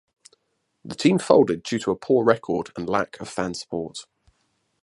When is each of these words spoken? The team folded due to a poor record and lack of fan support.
The 0.83 0.95
team 0.95 1.19
folded 1.19 1.61
due 1.61 1.77
to 1.77 1.91
a 1.91 1.95
poor 1.95 2.25
record 2.25 2.71
and 2.75 2.89
lack 2.89 3.19
of 3.21 3.29
fan 3.29 3.53
support. 3.53 4.07